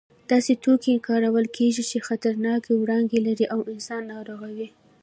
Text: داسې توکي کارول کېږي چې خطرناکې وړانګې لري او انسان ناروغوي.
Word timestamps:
داسې 0.31 0.53
توکي 0.63 0.93
کارول 1.07 1.45
کېږي 1.57 1.83
چې 1.89 2.05
خطرناکې 2.07 2.71
وړانګې 2.75 3.19
لري 3.27 3.45
او 3.53 3.59
انسان 3.73 4.01
ناروغوي. 4.13 4.67